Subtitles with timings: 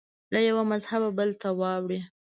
[0.33, 1.99] له یوه مذهبه بل ته واوړي